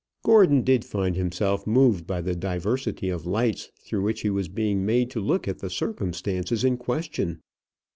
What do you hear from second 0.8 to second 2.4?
find himself moved by the